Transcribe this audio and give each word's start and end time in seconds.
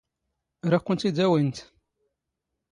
ⵔⴰⴷ 0.69 0.81
ⴽⵯⵏⵜ 0.91 1.01
ⵉⴷ 1.09 1.17
ⴰⵡⵉⵏⵜ? 1.25 1.57